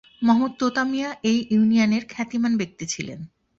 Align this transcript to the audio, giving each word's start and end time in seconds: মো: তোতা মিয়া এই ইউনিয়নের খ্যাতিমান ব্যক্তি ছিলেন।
মো: 0.21 0.45
তোতা 0.59 0.83
মিয়া 0.83 1.09
এই 1.23 1.39
ইউনিয়নের 1.51 2.03
খ্যাতিমান 2.09 2.53
ব্যক্তি 2.57 2.85
ছিলেন। 2.85 3.19